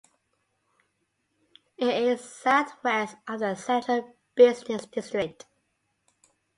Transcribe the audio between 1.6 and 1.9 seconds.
It